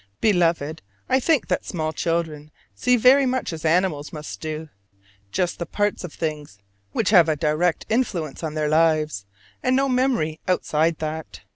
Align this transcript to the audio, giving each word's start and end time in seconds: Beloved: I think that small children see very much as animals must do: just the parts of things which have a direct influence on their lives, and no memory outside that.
Beloved: 0.19 0.81
I 1.07 1.19
think 1.19 1.47
that 1.47 1.63
small 1.63 1.93
children 1.93 2.49
see 2.73 2.97
very 2.97 3.27
much 3.27 3.53
as 3.53 3.63
animals 3.63 4.11
must 4.11 4.39
do: 4.41 4.67
just 5.31 5.59
the 5.59 5.67
parts 5.67 6.03
of 6.03 6.11
things 6.11 6.57
which 6.91 7.11
have 7.11 7.29
a 7.29 7.35
direct 7.35 7.85
influence 7.87 8.41
on 8.43 8.55
their 8.55 8.67
lives, 8.67 9.27
and 9.61 9.75
no 9.75 9.87
memory 9.87 10.39
outside 10.47 10.97
that. 10.97 11.41